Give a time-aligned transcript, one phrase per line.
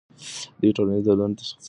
[0.59, 1.57] دوی ټولنیز دردونه تشخیصوي.